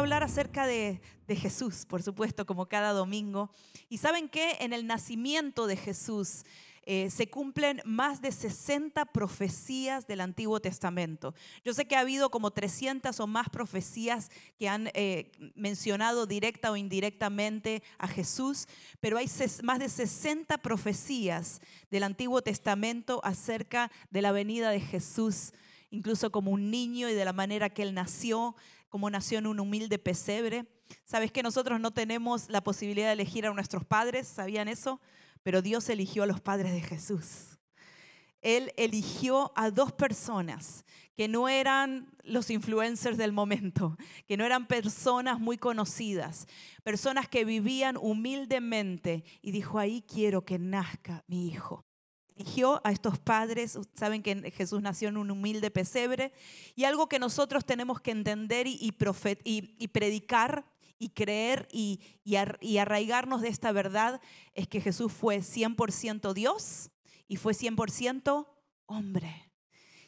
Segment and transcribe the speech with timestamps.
[0.00, 3.50] hablar acerca de, Jesús, por supuesto, como cada domingo.
[3.88, 6.44] Y saben que en el nacimiento de Jesús
[6.86, 11.32] eh, se cumplen más de 60 profecías del Antiguo Testamento.
[11.64, 14.28] Yo sé que ha habido como 300 o más profecías
[14.58, 18.66] que han eh, mencionado directa o indirectamente a Jesús,
[18.98, 19.30] pero hay
[19.62, 21.60] más de 60 profecías
[21.92, 25.52] del Antiguo Testamento acerca de la venida de Jesús,
[25.90, 28.56] incluso como un niño y de la manera que él nació,
[28.90, 30.66] como nació en un humilde pesebre.
[31.04, 34.28] ¿Sabes que nosotros no tenemos la posibilidad de elegir a nuestros padres?
[34.28, 35.00] ¿Sabían eso?
[35.42, 37.58] pero Dios eligió a los padres de Jesús.
[38.42, 44.66] Él eligió a dos personas que no eran los influencers del momento, que no eran
[44.66, 46.46] personas muy conocidas,
[46.82, 51.84] personas que vivían humildemente y dijo, ahí quiero que nazca mi hijo.
[52.82, 56.32] A estos padres, saben que Jesús nació en un humilde pesebre,
[56.74, 60.64] y algo que nosotros tenemos que entender y predicar
[61.00, 64.20] y creer y, y, arraigarnos de esta verdad
[64.54, 66.90] es que Jesús fue 100% Dios
[67.26, 68.46] y fue 100%
[68.84, 69.50] hombre.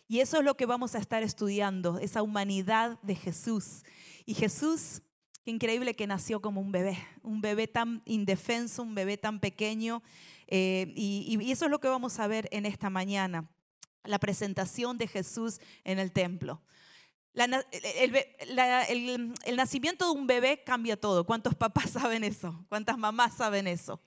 [0.06, 3.84] Y eso es lo que vamos a estar estudiando, esa humanidad de Jesús.
[4.26, 5.00] Y Jesús,
[5.44, 10.02] qué increíble que nació como un bebé, un bebé tan indefenso, un bebé tan pequeño.
[10.54, 13.48] Eh, y, y eso es lo que vamos a ver en esta mañana,
[14.04, 16.60] la presentación de Jesús en el templo
[17.34, 21.24] el, nacimiento de un bebé cambia todo.
[21.24, 22.64] ¿Cuántos papás saben eso?
[22.68, 24.00] ¿Cuántas mamás saben eso?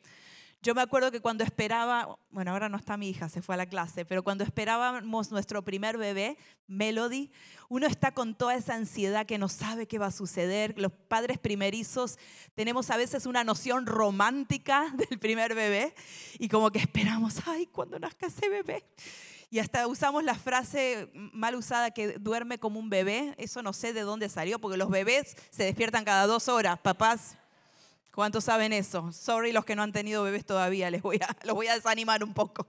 [0.66, 3.58] Yo me acuerdo que cuando esperaba, bueno, ahora no está mi hija, se fue a
[3.60, 7.30] la clase, pero cuando esperábamos nuestro primer bebé, Melody,
[7.70, 10.74] uno está con toda esa ansiedad que no sabe qué va a suceder.
[10.80, 12.18] Los padres primerizos
[12.56, 15.94] tenemos a veces una noción romántica del primer bebé
[16.40, 18.84] y como que esperamos, ay, cuando nazca ese bebé.
[19.52, 23.36] Y hasta usamos la frase mal usada que duerme como un bebé.
[23.38, 26.80] Eso no sé de dónde salió, porque los bebés se despiertan cada dos horas.
[26.80, 27.38] Papás,
[28.16, 29.12] ¿cuántos saben eso?
[29.12, 32.24] Sorry los que no han tenido bebés todavía, les voy a, los voy a desanimar
[32.24, 32.66] un poco.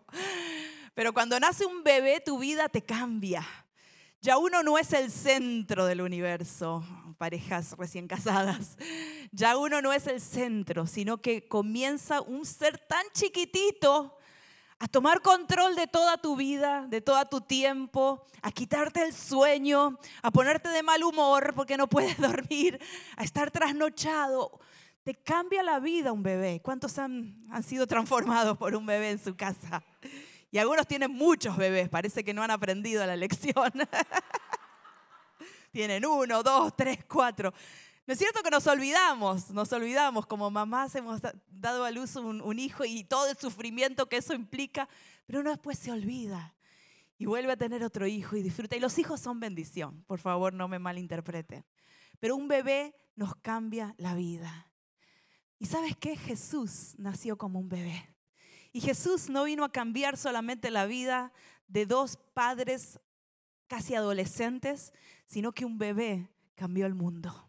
[0.95, 3.47] Pero cuando nace un bebé, tu vida te cambia.
[4.21, 6.85] Ya uno no es el centro del universo,
[7.17, 8.77] parejas recién casadas.
[9.31, 14.17] Ya uno no es el centro, sino que comienza un ser tan chiquitito
[14.79, 19.99] a tomar control de toda tu vida, de todo tu tiempo, a quitarte el sueño,
[20.23, 22.81] a ponerte de mal humor porque no puedes dormir,
[23.17, 24.59] a estar trasnochado.
[25.07, 26.61] Te cambia la vida un bebé.
[26.61, 29.85] ¿Cuántos han, sido transformados por un bebé en su casa?
[30.51, 33.73] Y algunos tienen muchos bebés, parece que no han aprendido la lección.
[35.71, 37.55] tienen uno, dos, tres, cuatro.
[38.05, 39.51] ¿No es cierto que nos olvidamos?
[39.51, 41.21] Nos olvidamos, como mamás hemos
[41.53, 44.89] dado a luz un, hijo y todo el sufrimiento que eso implica,
[45.25, 46.53] pero uno después se olvida
[47.17, 48.75] y vuelve a tener otro hijo y disfruta.
[48.75, 51.65] Y los hijos son bendición, por favor no me malinterpreten.
[52.19, 54.66] Pero un bebé nos cambia la vida.
[55.59, 56.17] ¿Y sabes qué?
[56.17, 58.15] Jesús nació como un bebé.
[58.73, 61.33] Y Jesús no vino a cambiar solamente la vida
[61.67, 63.01] de dos padres
[63.67, 64.93] casi adolescentes,
[65.27, 67.47] sino que un bebé cambió el mundo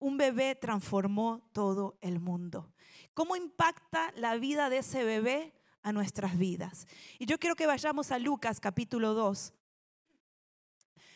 [0.00, 2.72] un bebé transformó todo el mundo.
[3.14, 5.52] ¿Cómo impacta la vida de ese bebé
[5.82, 6.86] a nuestras vidas?
[7.18, 9.52] Y yo quiero que vayamos a Lucas capítulo 2.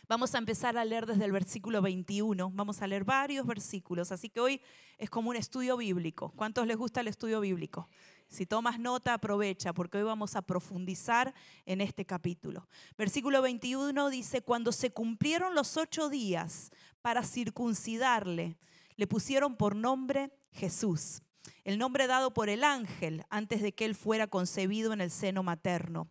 [0.06, 2.50] Vamos a empezar a leer desde el versículo 21.
[2.50, 4.12] Vamos a leer varios versículos.
[4.12, 4.60] Así que hoy
[4.98, 6.30] es como un estudio bíblico.
[6.36, 7.88] ¿Cuántos les gusta el estudio bíblico?
[8.28, 11.34] Si tomas nota, aprovecha, porque hoy vamos a profundizar
[11.64, 12.68] en este capítulo.
[12.98, 18.58] Versículo 21 dice, cuando se cumplieron los ocho días para circuncidarle,
[18.96, 21.22] le pusieron por nombre Jesús,
[21.64, 25.42] el nombre dado por el ángel antes de que él fuera concebido en el seno
[25.42, 26.08] materno.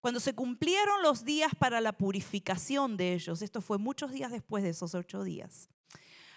[0.00, 4.62] Cuando se cumplieron los días para la purificación de ellos, esto fue muchos días después
[4.62, 5.68] de esos ocho días,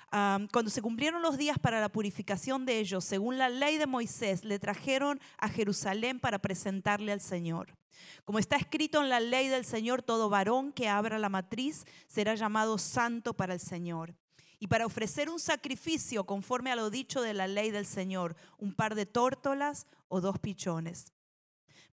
[0.10, 4.44] cuando se cumplieron los días para la purificación de ellos, según la ley de Moisés,
[4.44, 7.78] le trajeron a Jerusalén para presentarle al Señor.
[8.26, 12.36] Como está escrito en la ley del Señor, todo varón que abra la matriz será
[12.36, 14.14] llamado santo para el Señor
[14.60, 18.74] y para ofrecer un sacrificio conforme a lo dicho de la ley del Señor, un
[18.74, 21.14] par de tórtolas o dos pichones.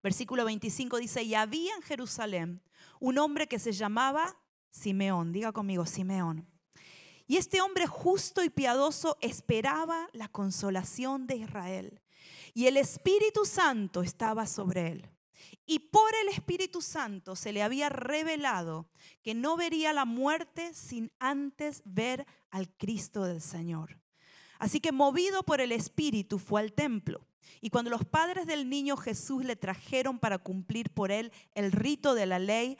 [0.01, 2.61] Versículo 25 dice, y había en Jerusalén
[2.99, 4.37] un hombre que se llamaba
[4.69, 6.47] Simeón, diga conmigo, Simeón.
[7.27, 12.01] Y este hombre justo y piadoso esperaba la consolación de Israel.
[12.53, 15.09] Y el Espíritu Santo estaba sobre él.
[15.65, 18.89] Y por el Espíritu Santo se le había revelado
[19.21, 23.99] que no vería la muerte sin antes ver al Cristo del Señor.
[24.57, 27.28] Así que movido por el Espíritu fue al templo.
[27.61, 32.13] Y cuando los padres del niño Jesús le trajeron para cumplir por él el rito
[32.13, 32.77] de la ley,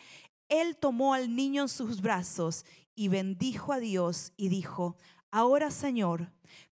[0.48, 2.66] él tomó al niño en sus brazos
[2.96, 4.98] y bendijo a Dios y dijo,
[5.32, 6.32] Ahora, Señor,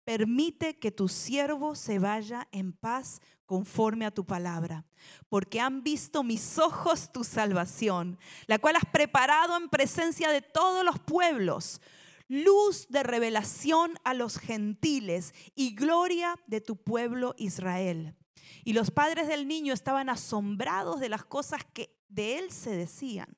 [0.04, 4.84] permite que tu siervo se vaya en paz conforme a tu palabra,
[5.28, 10.84] porque han visto mis ojos tu salvación, la cual has preparado en presencia de todos
[10.84, 11.80] los pueblos,
[12.28, 18.16] luz de revelación a los gentiles y gloria de tu pueblo Israel.
[18.64, 23.36] Y los padres del niño estaban asombrados de las cosas que de él se decían.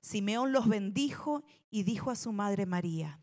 [0.00, 3.20] Simeón los bendijo y dijo a su madre María,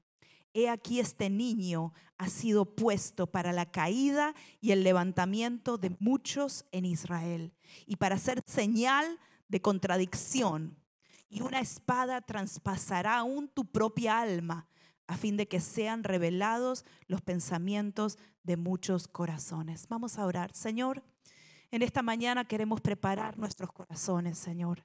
[0.53, 6.65] He aquí este niño ha sido puesto para la caída y el levantamiento de muchos
[6.71, 7.53] en Israel
[7.85, 10.77] y para ser señal de contradicción.
[11.29, 14.67] Y una espada traspasará aún tu propia alma
[15.09, 19.87] a fin de que sean revelados los pensamientos de muchos corazones.
[19.89, 20.51] Vamos a orar.
[20.53, 21.01] Señor,
[21.71, 24.83] en esta mañana queremos preparar nuestros corazones, Señor.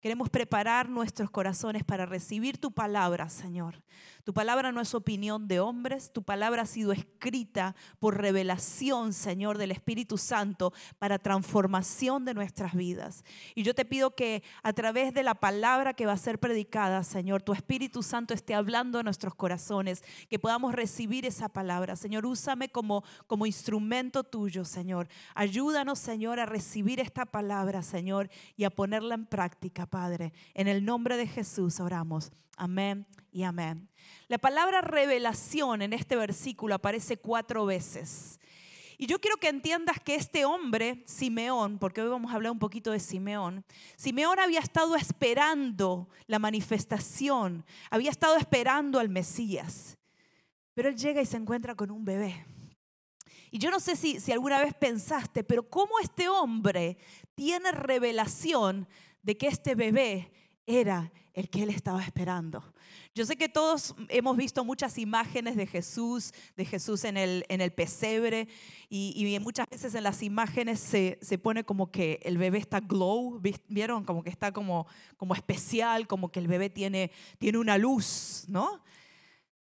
[0.00, 3.82] Queremos preparar nuestros corazones para recibir tu palabra, Señor.
[4.24, 9.56] Tu palabra no es opinión de hombres, tu palabra ha sido escrita por revelación, Señor,
[9.56, 13.24] del Espíritu Santo para transformación de nuestras vidas.
[13.54, 17.02] Y yo te pido que a través de la palabra que va a ser predicada,
[17.04, 21.96] Señor, tu Espíritu Santo esté hablando en nuestros corazones, que podamos recibir esa palabra.
[21.96, 25.08] Señor, úsame como, como instrumento tuyo, Señor.
[25.34, 30.32] Ayúdanos, Señor, a recibir esta palabra, Señor, y a ponerla en práctica, Padre.
[30.54, 32.32] En el nombre de Jesús oramos.
[32.56, 33.88] Amén y amén.
[34.28, 38.40] La palabra revelación en este versículo aparece cuatro veces.
[38.96, 42.58] Y yo quiero que entiendas que este hombre, Simeón, porque hoy vamos a hablar un
[42.58, 43.64] poquito de Simeón,
[43.96, 49.98] Simeón había estado esperando la manifestación, había estado esperando al Mesías,
[50.74, 52.46] pero él llega y se encuentra con un bebé.
[53.54, 56.98] Y yo no sé si, si alguna vez pensaste, pero ¿cómo este hombre
[57.36, 58.88] tiene revelación
[59.22, 60.32] de que este bebé
[60.66, 62.64] era el que él estaba esperando.
[63.14, 67.60] Yo sé que todos hemos visto muchas imágenes de Jesús, de Jesús en el, en
[67.60, 68.48] el pesebre,
[68.88, 74.04] y, muchas veces en las imágenes se, pone como que el bebé está glow, ¿vieron?
[74.04, 78.82] Como que está como, como especial, como que el bebé tiene, tiene una luz, ¿no?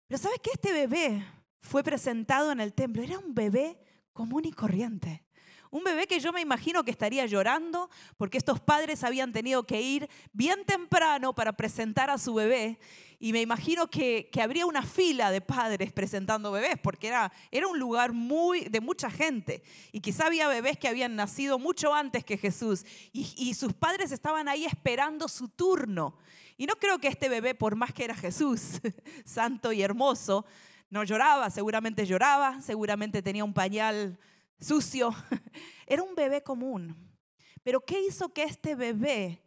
[0.08, 1.22] Pero ¿sabes que este bebé
[1.62, 3.02] fue presentado en el templo?
[3.02, 3.78] Era un bebé
[4.12, 5.24] común y corriente.
[5.70, 7.88] Un bebé que yo me imagino que estaría llorando
[8.18, 12.78] porque estos padres habían tenido que ir bien temprano para presentar a su bebé.
[13.18, 17.78] Y me imagino que, habría una fila de padres presentando bebés, porque era, era un
[17.78, 19.62] lugar muy, de mucha gente.
[19.92, 22.84] Y quizá había bebés que habían nacido mucho antes que Jesús.
[23.12, 26.18] Y, y sus padres estaban ahí esperando su turno.
[26.58, 28.80] Y no creo que este bebé, por más que era Jesús,
[29.24, 30.44] santo y hermoso,
[30.92, 34.18] no lloraba, seguramente lloraba, seguramente tenía un pañal
[34.60, 35.14] sucio.
[35.86, 36.94] Era un bebé común.
[37.62, 39.42] Pero ¿qué hizo que este bebé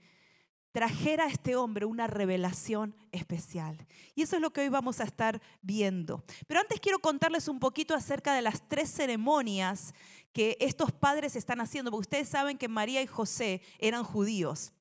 [0.71, 3.85] trajera a este hombre una revelación especial?
[4.15, 6.23] Y eso es lo que hoy vamos a estar viendo.
[6.47, 9.93] Pero antes quiero contarles un poquito acerca de las tres ceremonias
[10.33, 14.73] que estos padres están haciendo, porque ustedes saben que María y José eran judíos.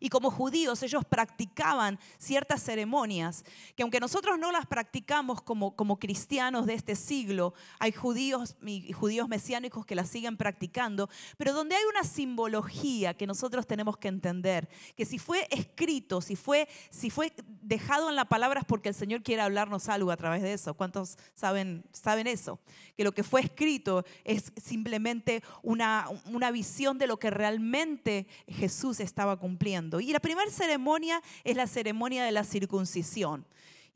[0.00, 3.44] Y como judíos ellos practicaban ciertas ceremonias
[3.76, 8.92] que aunque nosotros no las practicamos como, como cristianos de este siglo, hay judíos y
[8.92, 14.08] judíos mesiánicos que las siguen practicando, pero donde hay una simbología que nosotros tenemos que
[14.08, 17.32] entender, que si fue escrito, si fue, si fue
[17.62, 20.74] dejado en la palabra es porque el Señor quiere hablarnos algo a través de eso.
[20.74, 22.58] ¿Cuántos saben, saben eso?
[22.96, 29.00] Que lo que fue escrito es simplemente una, una visión de lo que realmente Jesús
[29.00, 29.67] estaba cumpliendo.
[30.00, 33.44] Y la primera ceremonia es la ceremonia de la circuncisión.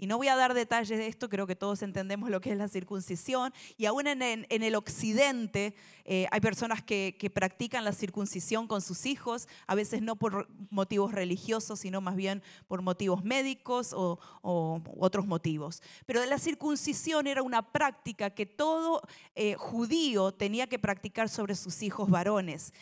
[0.03, 2.59] Y no voy a dar detalles de esto, creo que todos entendemos lo que es
[2.59, 3.55] la circuncisión.
[3.77, 9.47] Y aún en, el occidente eh, hay personas que, practican la circuncisión con sus hijos,
[9.69, 15.83] a veces no por motivos religiosos, sino más bien por motivos médicos o, otros motivos.
[16.05, 19.03] Pero la circuncisión era una práctica que todo
[19.37, 22.73] eh, judío tenía que practicar sobre sus hijos varones.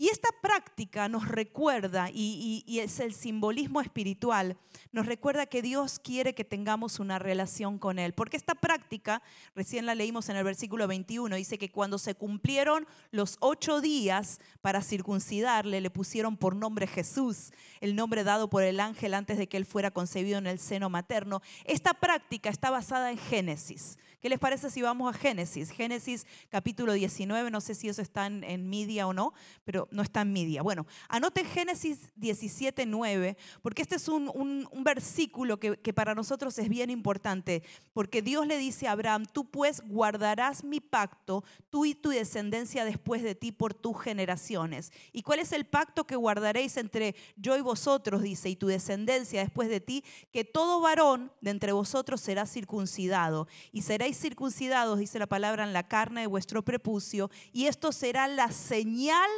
[0.00, 4.56] Y esta práctica nos recuerda, y, es el simbolismo espiritual,
[4.92, 8.14] nos recuerda que Dios quiere que tengamos una relación con Él.
[8.14, 9.22] Porque esta práctica,
[9.56, 14.38] recién la leímos en el versículo 21, dice que cuando se cumplieron los ocho días
[14.60, 17.50] para circuncidarle, le pusieron por nombre Jesús,
[17.80, 20.88] el nombre dado por el ángel antes de que Él fuera concebido en el seno
[20.90, 21.42] materno.
[21.64, 23.98] Esta práctica está basada en Génesis.
[24.20, 25.70] ¿Qué les parece si vamos a Génesis?
[25.70, 29.32] Génesis capítulo 19, no sé si eso está en, media o no,
[29.64, 30.60] pero no está en media.
[30.60, 36.58] Bueno, anote Génesis 17, 9, porque este es un, un, versículo que, que, para nosotros
[36.58, 41.84] es bien importante, porque Dios le dice a Abraham, tú pues guardarás mi pacto, tú
[41.84, 44.90] y tu descendencia después de ti por tus generaciones.
[45.12, 48.22] ¿Y cuál es el pacto que guardaréis entre yo y vosotros?
[48.22, 53.46] Dice, y tu descendencia después de ti, que todo varón de entre vosotros será circuncidado
[53.70, 57.92] y seréis seréis circuncidados, dice la palabra, en la carne de vuestro prepucio, y esto
[57.92, 59.28] será la señal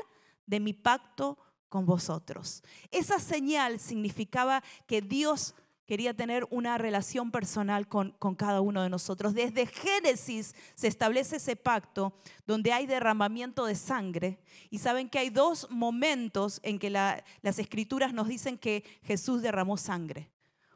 [0.46, 2.62] de mi pacto con vosotros.
[2.92, 5.54] Esa señal significaba que Dios
[5.86, 9.34] quería tener una relación personal con, con, cada uno de nosotros.
[9.34, 12.12] Desde Génesis se establece ese pacto
[12.46, 14.38] donde hay derramamiento de sangre.
[14.70, 19.76] Y saben que hay dos momentos en que las escrituras nos dicen que Jesús derramó
[19.76, 20.30] sangre.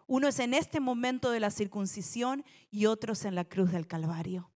[0.07, 3.87] Uno es en este momento de la circuncisión y otro es en la cruz del
[3.87, 4.51] Calvario.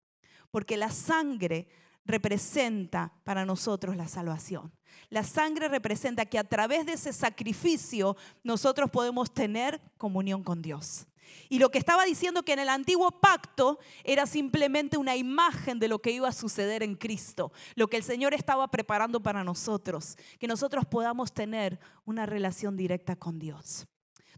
[0.50, 1.68] Porque la sangre
[2.04, 4.72] representa para nosotros la salvación.
[5.10, 11.06] La sangre representa que a través de ese sacrificio nosotros podemos tener comunión con Dios.
[11.50, 15.88] Y lo que estaba diciendo que en el antiguo pacto era simplemente una imagen de
[15.88, 20.16] lo que iba a suceder en Cristo, lo que el Señor estaba preparando para nosotros,
[20.38, 23.86] que nosotros podamos tener una relación directa con Dios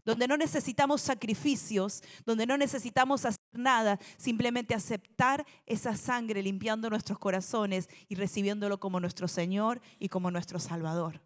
[0.05, 7.19] donde no necesitamos sacrificios, donde no necesitamos hacer nada, simplemente aceptar esa sangre limpiando nuestros
[7.19, 11.21] corazones y recibiéndolo como nuestro Señor y como nuestro Salvador.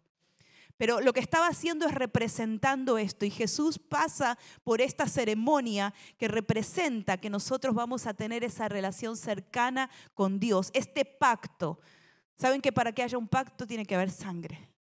[0.78, 6.28] Pero lo que estaba haciendo es representando esto y Jesús pasa por esta ceremonia que
[6.28, 11.80] representa que nosotros vamos a tener esa relación cercana con Dios, este pacto.
[12.36, 14.75] Saben que para que haya un pacto tiene que haber sangre.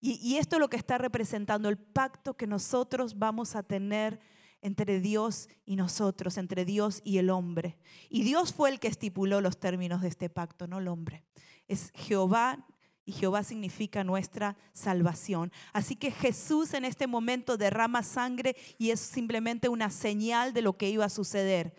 [0.00, 4.20] Y, esto es lo que está representando, el pacto que nosotros vamos a tener
[4.60, 7.78] entre Dios y nosotros, entre Dios y el hombre.
[8.08, 11.24] Y Dios fue el que estipuló los términos de este pacto, no el hombre.
[11.66, 12.64] Es Jehová
[13.04, 15.50] y Jehová significa nuestra salvación.
[15.72, 20.76] Así que Jesús en este momento derrama sangre y es simplemente una señal de lo
[20.76, 21.74] que iba a suceder.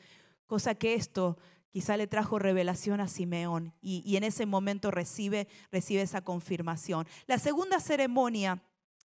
[0.46, 1.38] Cosa que esto
[1.72, 7.08] quizá le trajo revelación a Simeón y, en ese momento recibe, recibe esa confirmación.
[7.28, 8.62] La segunda ceremonia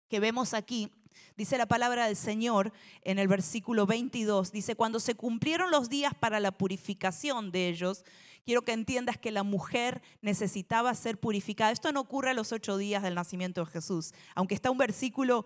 [0.09, 0.91] que vemos aquí
[1.37, 6.13] Dice la palabra del Señor en el versículo 22, dice, cuando se cumplieron los días
[6.13, 8.03] para la purificación de ellos,
[8.45, 11.71] quiero que entiendas que la mujer necesitaba ser purificada.
[11.71, 15.45] Esto no ocurre a los ocho días del nacimiento de Jesús, aunque está un versículo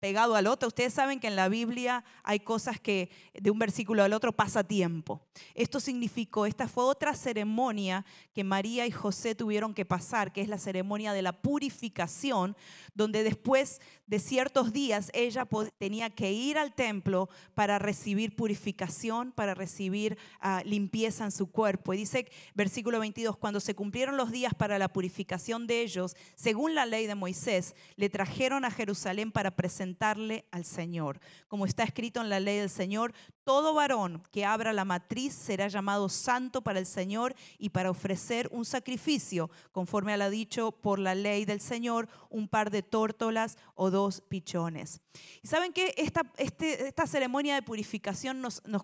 [0.00, 0.68] pegado al otro.
[0.68, 4.64] Ustedes saben que en la Biblia hay cosas que de un versículo al otro pasa
[4.64, 5.26] tiempo.
[5.54, 10.48] Esto significó, esta fue otra ceremonia que María y José tuvieron que pasar, que es
[10.48, 12.56] la ceremonia de la purificación,
[12.94, 15.46] donde después de ciertos días ella
[15.78, 21.94] tenía que ir al templo para recibir purificación, para recibir ah, limpieza en su cuerpo.
[21.94, 26.74] Y dice, versículo 22, cuando se cumplieron los días para la purificación de ellos, según
[26.74, 30.08] la ley de Moisés, le trajeron a Jerusalén para presentar
[30.50, 31.20] al Señor.
[31.48, 33.12] Como está escrito en la ley del Señor,
[33.44, 38.48] todo varón que abra la matriz será llamado santo para el Señor y para ofrecer
[38.52, 43.56] un sacrificio, conforme a lo dicho por la ley del Señor, un par de tórtolas
[43.74, 43.97] o dos
[44.28, 45.00] pichones.
[45.42, 48.82] Y saben que esta, este, esta ceremonia de purificación nos, nos,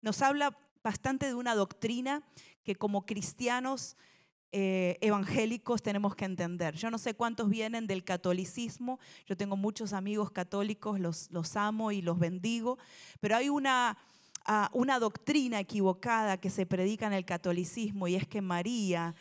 [0.00, 2.22] nos habla bastante de una doctrina
[2.64, 3.96] que como cristianos
[4.54, 6.74] eh, evangélicos tenemos que entender.
[6.74, 11.90] Yo no sé cuántos vienen del catolicismo, yo tengo muchos amigos católicos, los, los amo
[11.90, 12.78] y los bendigo,
[13.20, 13.96] pero hay una,
[14.44, 19.14] ah, una doctrina equivocada que se predica en el catolicismo y es que María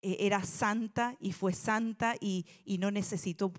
[0.00, 3.52] eh, era santa y fue santa y, y no necesitó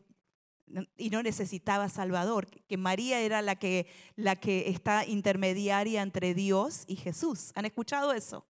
[0.97, 6.83] y no necesitaba Salvador, que María era la que, la que está intermediaria entre Dios
[6.87, 7.51] y Jesús.
[7.55, 8.45] ¿Han escuchado eso?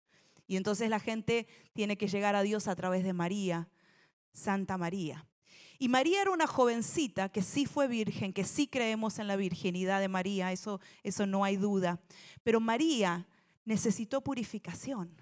[0.48, 3.70] Y entonces la gente tiene que llegar a Dios a través de María,
[4.34, 5.28] Santa María.
[5.80, 10.00] Y María era una jovencita que sí fue virgen, que sí creemos en la virginidad
[10.00, 12.00] de María, eso, eso no hay duda.
[12.44, 13.28] Pero María
[13.66, 15.16] necesitó purificación,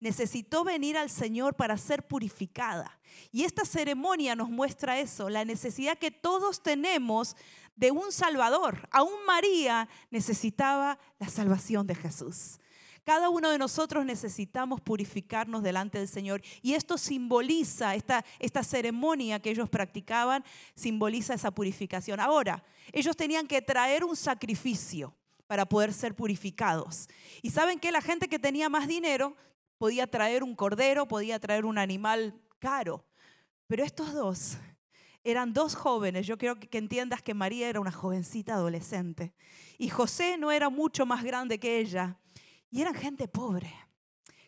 [0.00, 2.98] necesitó venir al Señor para ser purificada.
[3.30, 7.36] Y esta ceremonia nos muestra eso, la necesidad que todos tenemos
[7.76, 8.88] de un Salvador.
[8.90, 12.58] Aún María necesitaba la salvación de Jesús.
[13.04, 16.42] Cada uno de nosotros necesitamos purificarnos delante del Señor.
[16.62, 22.20] Y esto simboliza, esta, esta ceremonia que ellos practicaban, simboliza esa purificación.
[22.20, 25.14] Ahora, ellos tenían que traer un sacrificio
[25.46, 27.08] para poder ser purificados.
[27.42, 29.34] Y saben que la gente que tenía más dinero
[29.80, 33.02] podía traer un cordero, podía traer un animal caro.
[33.66, 34.58] Pero estos dos
[35.24, 36.26] eran dos jóvenes.
[36.26, 39.32] Yo quiero que entiendas que María era una jovencita adolescente.
[39.78, 42.18] Y José no era mucho más grande que ella.
[42.70, 43.72] Y eran gente pobre,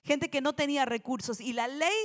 [0.05, 1.41] gente que no tenía recursos.
[1.41, 1.97] Y la ley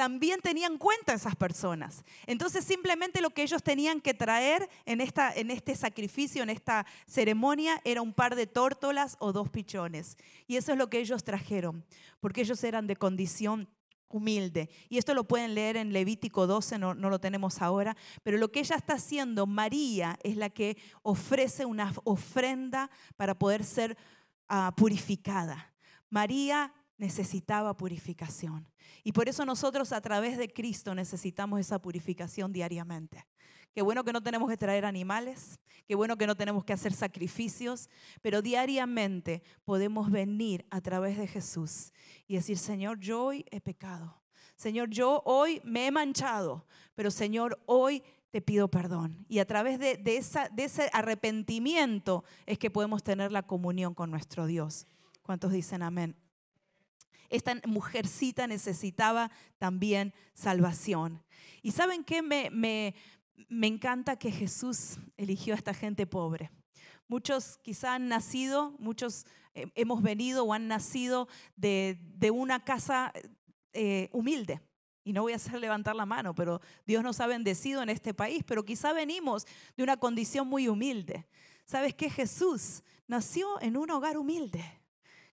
[0.00, 2.04] también tenía en cuenta esas personas.
[2.26, 6.86] Entonces simplemente lo que ellos tenían que traer en, esta, en este sacrificio, en esta
[7.06, 10.16] ceremonia, era un par de tórtolas o dos pichones.
[10.46, 11.84] Y eso es lo que ellos trajeron,
[12.18, 13.68] porque ellos eran de condición
[14.08, 14.70] humilde.
[14.88, 18.50] Y esto lo pueden leer en Levítico 12, no, no, lo tenemos ahora, pero lo
[18.50, 23.98] que ella está haciendo, María, es la que ofrece una ofrenda para poder ser
[24.52, 25.72] Ah, purificada.
[26.08, 28.68] María necesitaba purificación.
[29.02, 33.26] Y por eso nosotros a través de Cristo necesitamos esa purificación diariamente.
[33.74, 36.92] Qué bueno que no tenemos que traer animales, qué bueno que no tenemos que hacer
[36.92, 37.88] sacrificios,
[38.20, 41.92] pero diariamente podemos venir a través de Jesús
[42.28, 44.20] y decir, Señor, yo hoy he pecado.
[44.56, 49.24] Señor, yo hoy me he manchado, pero Señor, hoy te pido perdón.
[49.28, 54.44] Y a través de, de ese arrepentimiento es que podemos tener la comunión con nuestro
[54.44, 54.86] Dios.
[55.22, 56.14] ¿Cuántos dicen amén?
[57.30, 61.22] Esta mujercita necesitaba también salvación.
[61.62, 62.20] ¿Y saben qué?
[62.20, 62.94] Me, me,
[63.48, 66.50] me encanta que Jesús eligió a esta gente pobre.
[67.08, 71.98] Muchos quizá han nacido, muchos eh, hemos venido o han nacido de,
[72.32, 73.12] una casa
[73.72, 74.60] eh, humilde.
[75.02, 78.14] Y no voy a hacer levantar la mano, pero Dios nos ha bendecido en este
[78.14, 79.46] país, pero quizá venimos
[79.76, 81.26] de una condición muy humilde.
[81.64, 82.10] ¿Sabes qué?
[82.10, 84.79] Jesús nació en un hogar humilde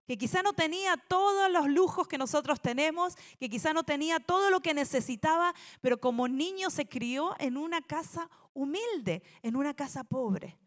[0.07, 4.49] que quizá no tenía todos los lujos que nosotros tenemos, que quizá no tenía todo
[4.49, 10.05] lo que necesitaba, pero como niño se crió en una casa humilde, en una casa
[10.05, 10.57] pobre.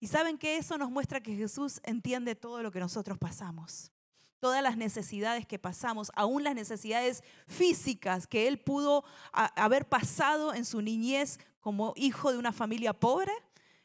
[0.00, 3.92] Y saben que eso nos muestra que Jesús entiende todo lo que nosotros pasamos,
[4.40, 10.64] todas las necesidades que pasamos, aún las necesidades físicas que Él pudo haber pasado en
[10.64, 13.32] su niñez como hijo de una familia pobre,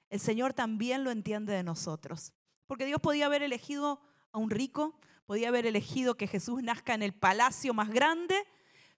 [0.09, 2.33] el Señor también lo entiende de nosotros.
[2.65, 7.03] Porque Dios podía haber elegido a un rico, podía haber elegido que Jesús nazca en
[7.03, 8.35] el palacio más grande,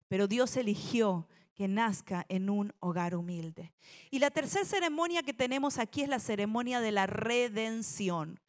[0.07, 3.73] pero Dios eligió que nazca en un hogar humilde.
[4.11, 8.39] Y la tercera ceremonia que tenemos aquí es la ceremonia de la redención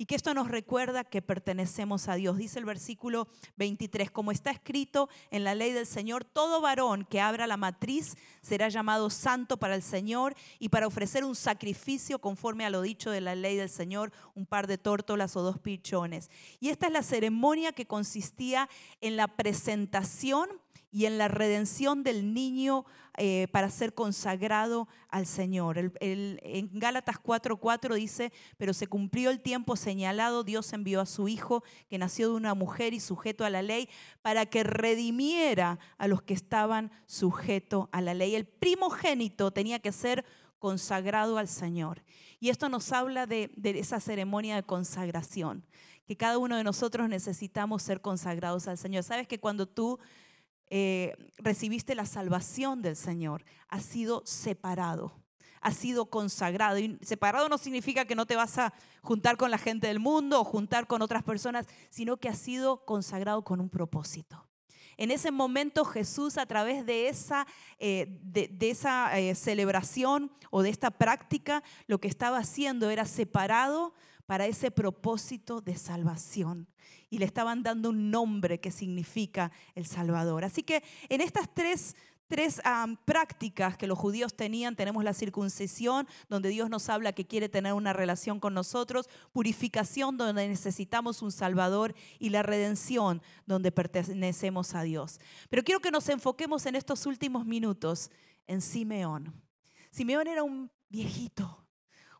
[0.00, 2.38] y que esto nos recuerda que pertenecemos a Dios.
[2.38, 3.28] Dice el versículo
[3.58, 8.16] 23, como está escrito en la ley del Señor, todo varón que abra la matriz
[8.40, 13.10] será llamado santo para el Señor y para ofrecer un sacrificio conforme a lo dicho
[13.10, 16.30] de la ley del Señor, un par de tórtolas o dos pichones.
[16.60, 18.70] Y esta es la ceremonia que consistía
[19.02, 20.48] en la presentación
[20.92, 22.84] y en la redención del niño
[23.16, 25.92] eh, para ser consagrado al Señor.
[26.00, 31.62] en Gálatas 4:4 dice, pero se cumplió el tiempo señalado, Dios envió a su Hijo,
[31.88, 33.88] que nació de una mujer y sujeto a la ley,
[34.22, 38.34] para que redimiera a los que estaban sujetos a la ley.
[38.34, 40.24] El primogénito tenía que ser
[40.58, 42.02] consagrado al Señor.
[42.38, 45.64] Y esto nos habla de, de esa ceremonia de consagración,
[46.06, 49.02] que cada uno de nosotros necesitamos ser consagrados al Señor.
[49.02, 49.98] Sabes que cuando tú
[50.70, 55.12] eh, recibiste la salvación del Señor, has sido separado,
[55.60, 56.78] has sido consagrado.
[57.02, 60.44] Separado no significa que no te vas a juntar con la gente del mundo o
[60.44, 64.46] juntar con otras personas, sino que has sido consagrado con un propósito.
[64.96, 67.46] En ese momento Jesús a través de esa,
[67.78, 73.94] eh, de, esa eh, celebración o de esta práctica, lo que estaba haciendo era separado
[74.30, 76.68] para ese propósito de salvación
[77.08, 80.44] y le estaban dando un nombre que significa el Salvador.
[80.44, 81.96] Así que en estas tres
[82.28, 82.62] tres
[83.06, 84.76] prácticas que los judíos tenían.
[84.76, 90.16] Tenemos la circuncisión, donde Dios nos habla que quiere tener una relación con nosotros, purificación,
[90.16, 95.18] donde necesitamos un Salvador, y la redención, donde pertenecemos a Dios.
[95.48, 98.12] Pero quiero que nos enfoquemos en estos últimos minutos
[98.46, 99.34] en Simeón.
[99.90, 101.59] Simeón era un viejito,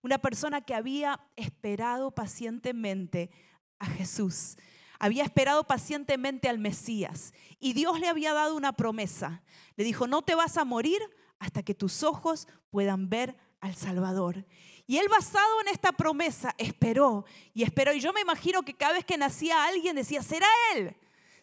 [0.03, 3.31] una persona que había esperado pacientemente
[3.79, 4.57] a Jesús
[5.01, 9.43] había esperado pacientemente al Mesías y Dios le había dado una promesa.
[9.77, 11.01] Le dijo, no te vas a morir
[11.39, 14.45] hasta que tus ojos puedan ver al Salvador.
[14.87, 17.95] Y él basado en esta promesa esperó y esperó.
[17.95, 20.95] Y yo me imagino que cada vez que nacía alguien decía, será él,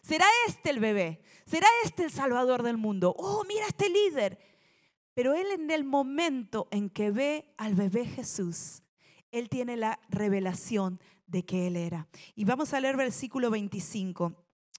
[0.02, 3.12] será este el bebé, será este el Salvador del mundo.
[3.18, 4.38] Oh, mira este líder.
[5.18, 8.84] Pero él en el momento en que ve al bebé Jesús,
[9.32, 12.06] él tiene la revelación de que Él era.
[12.36, 14.32] Y vamos a leer versículo 25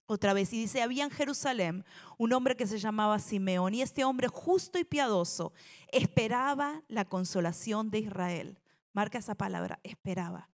[0.05, 0.53] otra vez.
[0.53, 1.83] Y dice, había en Jerusalén
[2.17, 5.51] un hombre que se llamaba Simeón y este hombre justo y piadoso
[5.91, 8.59] esperaba la consolación de Israel.
[8.93, 10.49] Marca esa palabra, esperaba.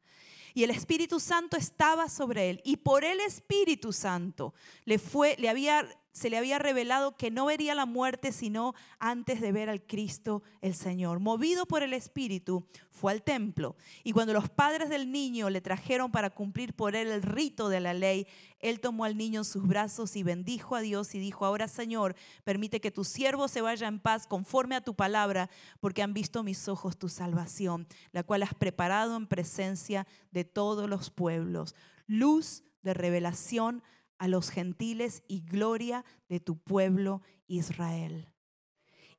[0.54, 4.54] Y el Espíritu Santo estaba sobre él y por el Espíritu Santo
[4.86, 9.42] le fue le había se le había revelado que no vería la muerte sino antes
[9.42, 11.20] de ver al Cristo el Señor.
[11.20, 13.76] Movido por el Espíritu, fue al templo.
[14.04, 17.80] Y cuando los padres del niño le trajeron para cumplir por él el rito de
[17.80, 18.28] la ley,
[18.60, 22.16] él tomó al niño en sus brazos y bendijo a Dios y dijo, ahora Señor,
[22.44, 25.50] permite que tu siervo se vaya en paz conforme a tu palabra,
[25.80, 30.88] porque han visto mis ojos tu salvación, la cual has preparado en presencia de todos
[30.88, 31.76] los pueblos.
[32.06, 33.84] Luz de revelación
[34.18, 38.34] a los gentiles y gloria de tu pueblo Israel.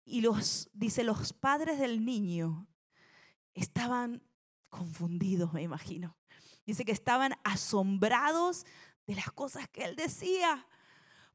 [0.05, 2.67] Y los, dice, los padres del niño
[3.55, 4.23] estaban
[4.69, 6.17] confundidos, me imagino.
[6.67, 8.67] Dice que estaban asombrados
[9.07, 10.67] de las cosas que él decía.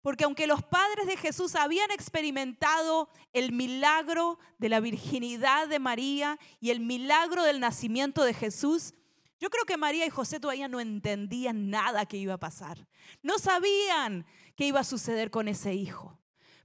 [0.02, 6.40] Porque aunque los padres de Jesús habían experimentado el milagro de la virginidad de María
[6.60, 8.94] y el milagro del nacimiento de Jesús,
[9.40, 12.88] yo creo que María y José todavía no entendían nada que iba a pasar.
[13.24, 14.26] No sabían
[14.56, 16.20] qué iba a suceder con ese hijo.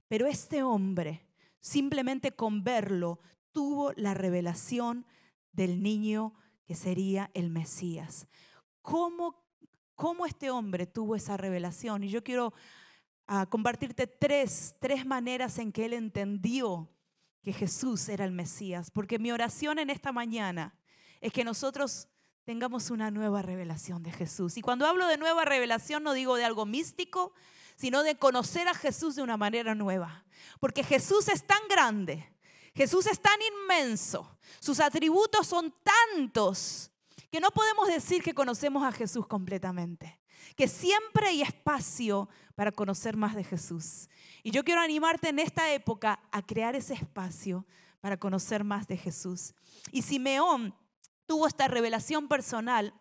[0.07, 1.25] Pero este hombre,
[1.61, 3.19] simplemente con verlo,
[3.51, 5.05] tuvo la revelación
[5.53, 6.33] del niño
[6.65, 8.27] que sería el Mesías.
[8.81, 9.41] ¿Cómo,
[9.95, 12.03] cómo este hombre tuvo esa revelación?
[12.03, 12.53] Y yo quiero
[13.25, 16.91] ah, compartirte tres, tres maneras en que él entendió
[17.41, 18.91] que Jesús era el Mesías.
[18.91, 20.77] Porque mi oración en esta mañana
[21.21, 22.09] es que nosotros
[22.45, 24.55] tengamos una nueva revelación de Jesús.
[24.57, 27.33] Y cuando hablo de nueva revelación no digo de algo místico,
[27.75, 30.23] sino de conocer a Jesús de una manera nueva.
[30.59, 32.31] Porque Jesús es tan grande,
[32.75, 36.91] Jesús es tan inmenso, sus atributos son tantos
[37.31, 40.21] que no podemos decir que conocemos a Jesús completamente,
[40.55, 44.07] que siempre hay espacio para conocer más de Jesús.
[44.43, 47.65] Y yo quiero animarte en esta época a crear ese espacio
[47.99, 49.53] para conocer más de Jesús.
[49.91, 50.75] Y Simeón
[51.25, 52.93] tuvo esta revelación personal,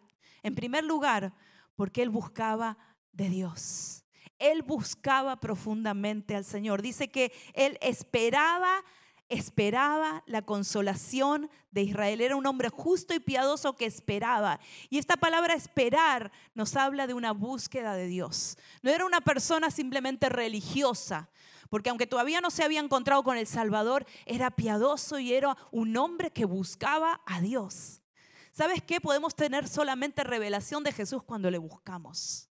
[0.43, 1.35] en primer lugar,
[1.77, 2.79] porque él buscaba
[3.13, 4.05] de Dios.
[4.39, 6.83] Él buscaba profundamente al Señor.
[6.83, 8.85] Dice que él esperaba,
[9.29, 12.21] esperaba la consolación de Israel.
[12.21, 14.61] Era un hombre justo y piadoso que esperaba.
[14.91, 18.59] Y esta palabra esperar nos habla de una búsqueda de Dios.
[18.83, 21.31] No era una persona simplemente religiosa,
[21.71, 25.97] porque aunque todavía no se había encontrado con el Salvador, era piadoso y era un
[25.97, 28.01] hombre que buscaba a Dios.
[28.55, 29.01] ¿Sabes qué?
[29.01, 32.49] Podemos tener solamente revelación de Jesús cuando le buscamos.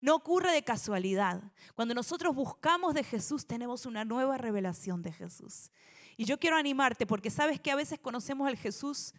[0.00, 1.42] No ocurre de casualidad.
[1.74, 5.70] Cuando nosotros buscamos de Jesús, tenemos una nueva revelación de Jesús.
[6.16, 9.12] Y yo quiero animarte porque sabes que a veces conocemos al Jesús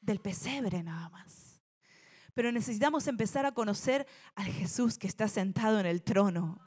[0.00, 1.60] del pesebre nada más.
[2.32, 6.60] Pero necesitamos empezar a conocer al Jesús que está sentado en el trono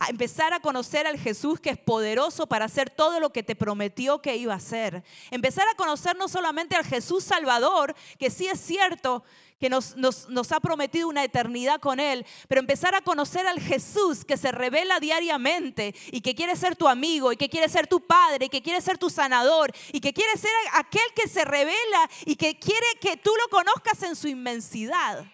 [0.00, 3.54] a empezar a conocer al Jesús que es poderoso para hacer todo lo que te
[3.54, 5.04] prometió que iba a hacer.
[5.30, 9.22] Empezar a conocer no solamente al Jesús Salvador, que sí es cierto
[9.60, 14.24] que nos, nos, ha prometido una eternidad con Él, pero empezar a conocer al Jesús
[14.24, 18.00] que se revela diariamente y que quiere ser tu amigo y que quiere ser tu
[18.00, 22.10] padre y que quiere ser tu sanador y que quiere ser aquel que se revela
[22.24, 25.26] y que quiere que tú lo conozcas en su inmensidad.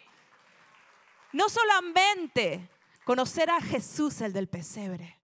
[1.33, 2.69] No solamente
[3.07, 5.23] conocer a Jesús, el del pesebre.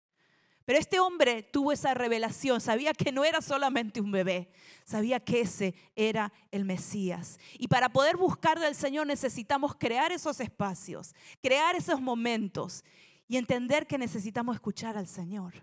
[0.64, 4.50] Pero este hombre tuvo esa revelación, sabía que no era solamente un bebé,
[4.84, 7.38] sabía que ese era el Mesías.
[7.56, 12.82] Y para poder buscar del Señor necesitamos crear esos espacios, crear esos momentos
[13.28, 15.54] y entender que necesitamos escuchar al Señor,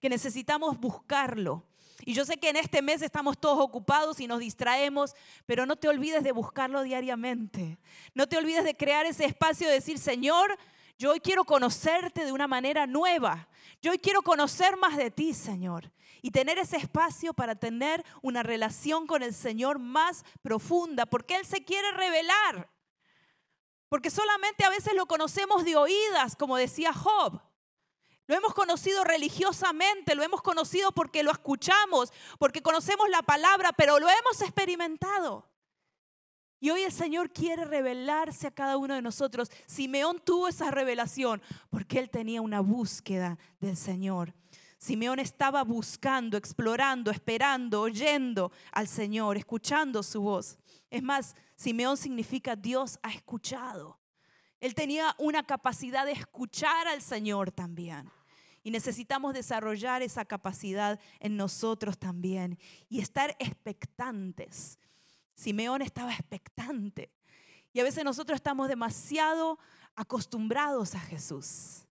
[0.00, 1.66] que necesitamos buscarlo.
[2.04, 5.74] Y yo sé que en este mes estamos todos ocupados y nos distraemos, pero no
[5.74, 7.78] te olvides de buscarlo diariamente.
[8.14, 10.56] No te olvides de crear ese espacio de decir, Señor,
[10.98, 13.48] yo hoy quiero conocerte de una manera nueva.
[13.80, 15.92] Yo hoy quiero conocer más de ti, Señor.
[16.22, 21.46] Y tener ese espacio para tener una relación con el Señor más profunda, porque Él
[21.46, 22.68] se quiere revelar.
[23.88, 27.40] Porque solamente a veces lo conocemos de oídas, como decía Job.
[28.26, 34.00] Lo hemos conocido religiosamente, lo hemos conocido porque lo escuchamos, porque conocemos la palabra, pero
[34.00, 35.48] lo hemos experimentado.
[36.60, 39.48] Y hoy el Señor quiere revelarse a cada uno de nosotros.
[39.66, 41.40] Simeón tuvo esa revelación
[41.70, 44.34] porque él tenía una búsqueda del Señor.
[44.76, 50.58] Simeón estaba buscando, explorando, esperando, oyendo al Señor, escuchando su voz.
[50.90, 53.98] Es más, Simeón significa Dios ha escuchado.
[54.60, 58.10] Él tenía una capacidad de escuchar al Señor también.
[58.64, 64.78] Y necesitamos desarrollar esa capacidad en nosotros también y estar expectantes
[65.38, 67.12] Simeón estaba expectante.
[67.72, 69.58] Y a veces nosotros estamos demasiado
[69.94, 71.86] acostumbrados a Jesús,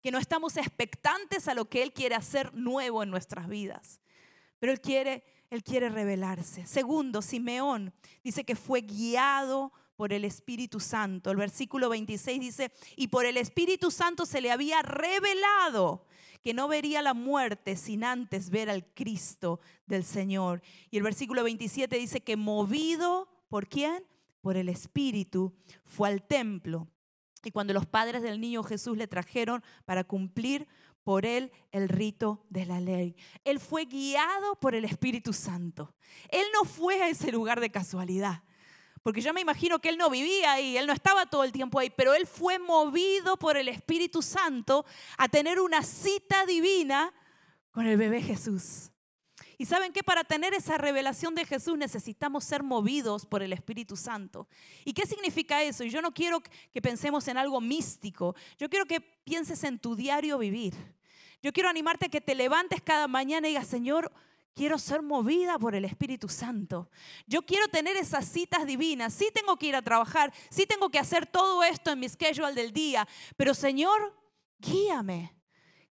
[0.00, 4.00] que no estamos expectantes a lo que Él quiere hacer nuevo en nuestras vidas.
[4.60, 6.66] Pero Él quiere, Él quiere revelarse.
[6.66, 11.32] Segundo, Simeón dice que fue guiado por el Espíritu Santo.
[11.32, 16.06] El versículo 26 dice, y por el Espíritu Santo se le había revelado
[16.44, 20.60] que no vería la muerte sin antes ver al Cristo del Señor.
[20.90, 24.04] Y el versículo 27 dice que movido por quién?
[24.42, 25.54] Por el Espíritu,
[25.86, 26.86] fue al templo.
[27.42, 30.68] Y cuando los padres del niño Jesús le trajeron para cumplir
[31.02, 33.16] por él el rito de la ley.
[33.44, 35.94] Él fue guiado por el Espíritu Santo.
[36.28, 38.42] Él no fue a ese lugar de casualidad.
[39.04, 41.78] Porque yo me imagino que él no vivía ahí, él no estaba todo el tiempo
[41.78, 44.86] ahí, pero él fue movido por el Espíritu Santo
[45.18, 47.12] a tener una cita divina
[47.70, 48.90] con el bebé Jesús.
[49.58, 53.94] Y saben que para tener esa revelación de Jesús necesitamos ser movidos por el Espíritu
[53.94, 54.48] Santo.
[54.86, 55.84] ¿Y qué significa eso?
[55.84, 59.94] Y yo no quiero que pensemos en algo místico, yo quiero que pienses en tu
[59.96, 60.74] diario vivir.
[61.42, 64.10] Yo quiero animarte a que te levantes cada mañana y digas, Señor,
[64.54, 66.88] quiero ser movida por el Espíritu Santo.
[67.26, 69.12] Yo quiero tener esas citas divinas.
[69.12, 72.54] Sí tengo que ir a trabajar, sí tengo que hacer todo esto en mi schedule
[72.54, 74.14] del día, pero Señor,
[74.58, 75.34] guíame.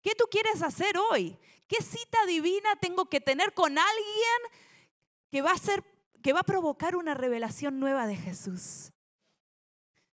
[0.02, 1.36] ¿Qué tú quieres hacer hoy?
[1.66, 4.62] ¿Qué cita divina tengo que tener con alguien
[5.30, 5.84] que va a ser
[6.22, 8.92] que va a provocar una revelación nueva de Jesús?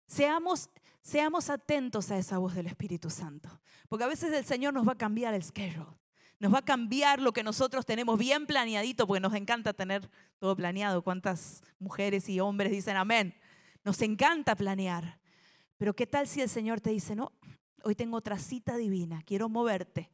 [0.07, 0.69] Seamos
[1.03, 4.93] seamos atentos a esa voz del Espíritu Santo, porque a veces el Señor nos va
[4.93, 6.02] a cambiar el schedule.
[6.43, 10.57] Nos va a cambiar lo que nosotros tenemos bien planeadito, porque nos encanta tener todo
[10.57, 11.01] planeado.
[11.01, 13.33] ¿Cuántas mujeres y hombres dicen amén?
[13.85, 15.21] Nos encanta planear.
[15.79, 17.31] Pero ¿qué tal si el Señor te dice, no,
[17.85, 20.11] hoy tengo otra cita divina, quiero moverte?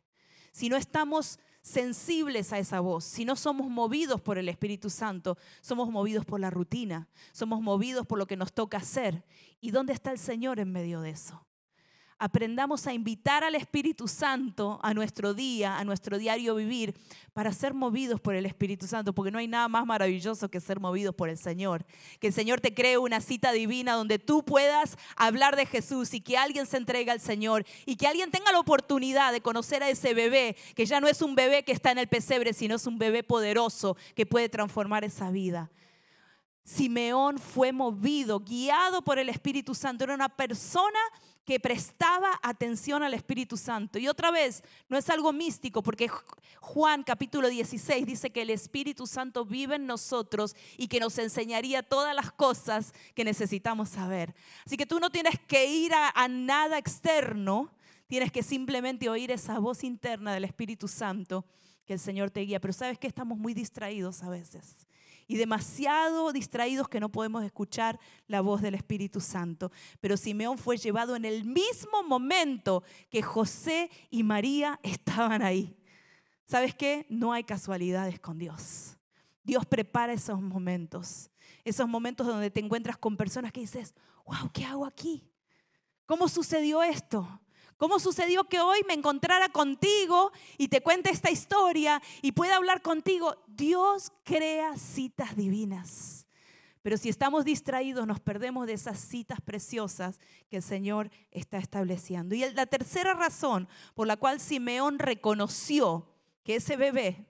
[0.52, 5.38] Si no estamos sensibles a esa voz, si no somos movidos por el Espíritu Santo,
[5.62, 9.24] somos movidos por la rutina, somos movidos por lo que nos toca hacer.
[9.62, 11.47] ¿Y dónde está el Señor en medio de eso?
[12.18, 16.94] Aprendamos a invitar al Espíritu Santo a nuestro día, a nuestro diario vivir,
[17.32, 20.80] para ser movidos por el Espíritu Santo, porque no hay nada más maravilloso que ser
[20.80, 21.86] movidos por el Señor.
[22.18, 26.20] Que el Señor te cree una cita divina donde tú puedas hablar de Jesús y
[26.20, 29.88] que alguien se entregue al Señor y que alguien tenga la oportunidad de conocer a
[29.88, 32.86] ese bebé, que ya no es un bebé que está en el pesebre, sino es
[32.86, 35.70] un bebé poderoso que puede transformar esa vida.
[36.64, 40.04] Simeón fue movido, guiado por el Espíritu Santo.
[40.04, 40.98] Era una persona
[41.48, 43.98] que prestaba atención al Espíritu Santo.
[43.98, 46.10] Y otra vez, no es algo místico, porque
[46.60, 51.82] Juan capítulo 16 dice que el Espíritu Santo vive en nosotros y que nos enseñaría
[51.82, 54.34] todas las cosas que necesitamos saber.
[54.66, 57.72] Así que tú no tienes que ir a, nada externo,
[58.08, 61.46] tienes que simplemente oír esa voz interna del Espíritu Santo
[61.86, 62.60] que el Señor te guía.
[62.60, 64.86] Pero sabes que estamos muy distraídos a veces
[65.28, 69.70] y demasiado distraídos que no podemos escuchar la voz del Espíritu Santo.
[70.00, 75.76] Pero Simeón fue llevado en el mismo momento que José y María estaban ahí.
[76.46, 77.06] ¿Sabes qué?
[77.10, 78.96] No hay casualidades con Dios.
[79.44, 81.30] Dios prepara esos momentos,
[81.62, 85.30] esos momentos donde te encuentras con personas que dices, wow, ¿qué hago aquí?
[86.06, 87.40] ¿Cómo sucedió esto?
[87.78, 92.82] ¿Cómo sucedió que hoy me encontrara contigo y te cuente esta historia y pueda hablar
[92.82, 93.36] contigo?
[93.46, 96.26] Dios crea citas divinas.
[96.82, 100.18] Pero si estamos distraídos, nos perdemos de esas citas preciosas
[100.50, 102.34] que el Señor está estableciendo.
[102.34, 106.08] Y la tercera razón por la cual Simeón reconoció
[106.42, 107.26] que ese bebé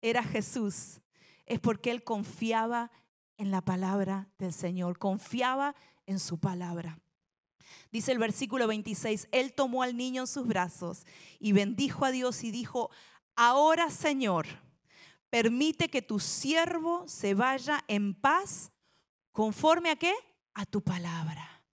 [0.00, 1.00] era Jesús
[1.46, 2.90] es porque él confiaba
[3.36, 6.98] en la palabra del Señor, confiaba en su palabra.
[7.90, 11.06] Dice el versículo 26, Él tomó al niño en sus brazos
[11.38, 12.90] y bendijo a Dios y dijo,
[13.36, 14.46] ahora Señor,
[15.30, 18.72] permite que tu siervo se vaya en paz
[19.32, 20.14] conforme a qué?
[20.54, 21.64] A tu palabra.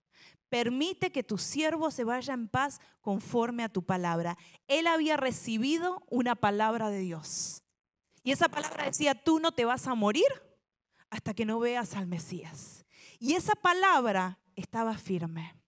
[0.49, 4.37] Permite que tu siervo se vaya en paz conforme a tu palabra.
[4.67, 7.63] Él había recibido una palabra de Dios.
[8.23, 10.27] Y esa palabra decía, tú no te vas a morir
[11.09, 12.85] hasta que no veas al Mesías.
[13.19, 15.58] Y esa palabra estaba firme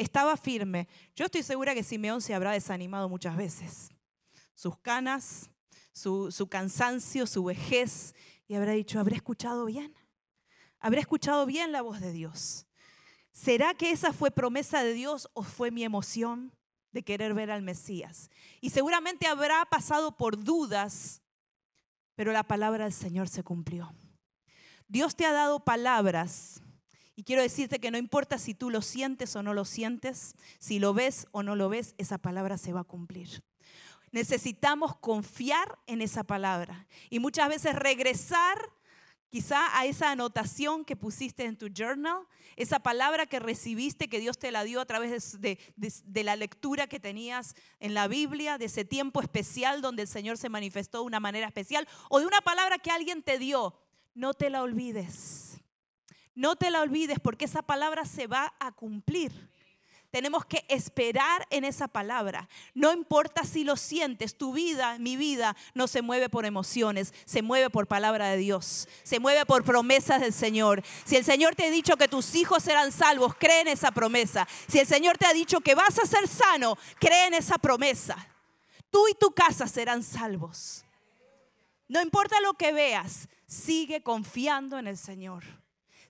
[0.00, 0.88] estaba firme.
[1.14, 3.90] Yo estoy segura que Simeón se habrá desanimado muchas veces.
[4.54, 5.50] Sus canas,
[5.92, 8.14] su, cansancio, su vejez,
[8.48, 9.94] y habrá dicho, ¿habré escuchado bien?
[10.78, 12.66] ¿Habré escuchado bien la voz de Dios?
[13.32, 16.52] ¿Será que esa fue promesa de Dios o fue mi emoción
[16.92, 18.30] de querer ver al Mesías?
[18.60, 21.22] Y seguramente habrá pasado por dudas,
[22.14, 23.94] pero la palabra del Señor se cumplió.
[24.88, 26.62] Dios te ha dado palabras
[27.20, 30.78] y quiero decirte que no importa si tú lo sientes o no lo sientes, si
[30.78, 33.44] lo ves o no lo ves, esa palabra se va a cumplir.
[34.10, 38.58] Necesitamos confiar en esa palabra y muchas veces regresar
[39.28, 44.38] quizá a esa anotación que pusiste en tu journal, esa palabra que recibiste, que Dios
[44.38, 45.58] te la dio a través de,
[46.24, 50.48] la lectura que tenías en la Biblia, de ese tiempo especial donde el Señor se
[50.48, 53.78] manifestó de una manera especial, o de una palabra que alguien te dio.
[54.14, 55.59] No te la olvides
[56.40, 59.30] no te la olvides porque esa palabra se va a cumplir.
[60.10, 62.48] Tenemos que esperar en esa palabra.
[62.72, 67.42] No importa si lo sientes, tu vida, mi vida, no se mueve por emociones, se
[67.42, 70.82] mueve por palabra de Dios, se mueve por promesas del Señor.
[71.04, 74.48] Si el Señor te ha dicho que tus hijos serán salvos, cree en esa promesa.
[74.66, 78.16] Si el Señor te ha dicho que vas a ser sano, cree en esa promesa.
[78.88, 80.86] Tú y tu casa serán salvos.
[81.86, 85.59] No importa lo que veas, sigue confiando en el Señor.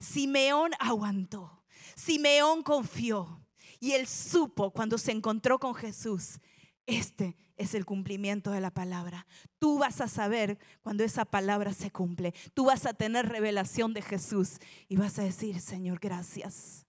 [0.00, 1.62] Simeón aguantó,
[1.94, 3.44] Simeón confió
[3.78, 6.40] y él supo cuando se encontró con Jesús,
[6.86, 9.26] Este es el cumplimiento de la palabra.
[9.58, 12.32] Tú vas a saber cuando esa palabra se cumple.
[12.54, 14.58] Tú vas a tener revelación de Jesús
[14.88, 16.86] y vas a decir, Señor, gracias.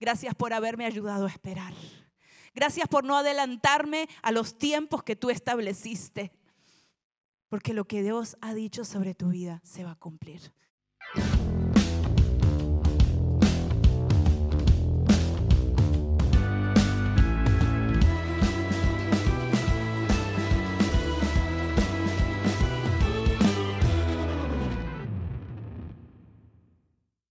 [0.00, 1.72] Gracias por haberme ayudado a esperar.
[2.52, 6.32] Gracias por no adelantarme a los tiempos que tú estableciste.
[7.48, 10.52] Porque lo que Dios ha dicho sobre tu vida se va a cumplir.